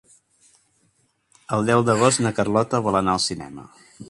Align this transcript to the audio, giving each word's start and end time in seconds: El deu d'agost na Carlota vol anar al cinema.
El 1.57 1.69
deu 1.69 1.87
d'agost 1.91 2.25
na 2.27 2.35
Carlota 2.41 2.85
vol 2.89 3.01
anar 3.03 3.17
al 3.19 3.25
cinema. 3.31 3.73